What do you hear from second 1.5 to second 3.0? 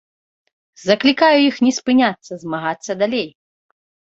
не спыняцца, змагацца